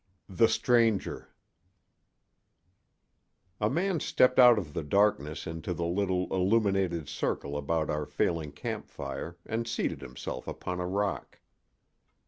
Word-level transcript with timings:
THE 0.29 0.47
STRANGER 0.47 1.29
A 3.59 3.69
MAN 3.69 3.99
stepped 3.99 4.39
out 4.39 4.57
of 4.57 4.73
the 4.73 4.81
darkness 4.81 5.45
into 5.45 5.75
the 5.75 5.85
little 5.85 6.25
illuminated 6.33 7.07
circle 7.07 7.55
about 7.55 7.91
our 7.91 8.07
failing 8.07 8.51
campfire 8.51 9.37
and 9.45 9.67
seated 9.67 10.01
himself 10.01 10.47
upon 10.47 10.79
a 10.79 10.87
rock. 10.87 11.39